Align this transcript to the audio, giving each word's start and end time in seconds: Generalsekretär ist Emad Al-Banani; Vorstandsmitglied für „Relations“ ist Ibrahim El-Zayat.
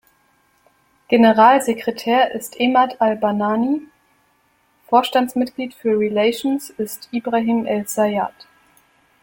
Generalsekretär 1.09 2.31
ist 2.33 2.59
Emad 2.59 2.99
Al-Banani; 2.99 3.83
Vorstandsmitglied 4.87 5.75
für 5.75 5.99
„Relations“ 5.99 6.71
ist 6.71 7.07
Ibrahim 7.11 7.67
El-Zayat. 7.67 8.47